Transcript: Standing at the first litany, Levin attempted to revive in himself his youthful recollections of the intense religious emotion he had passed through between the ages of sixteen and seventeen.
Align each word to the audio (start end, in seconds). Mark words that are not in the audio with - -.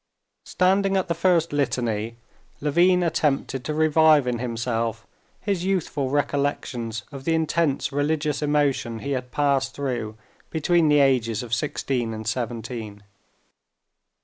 Standing 0.45 0.97
at 0.97 1.09
the 1.09 1.13
first 1.13 1.53
litany, 1.53 2.17
Levin 2.59 3.03
attempted 3.03 3.63
to 3.65 3.73
revive 3.75 4.25
in 4.25 4.39
himself 4.39 5.05
his 5.41 5.63
youthful 5.63 6.09
recollections 6.09 7.03
of 7.11 7.23
the 7.23 7.35
intense 7.35 7.91
religious 7.91 8.41
emotion 8.41 8.97
he 8.97 9.11
had 9.11 9.29
passed 9.31 9.75
through 9.75 10.17
between 10.49 10.87
the 10.89 11.01
ages 11.01 11.43
of 11.43 11.53
sixteen 11.53 12.15
and 12.15 12.27
seventeen. 12.27 13.03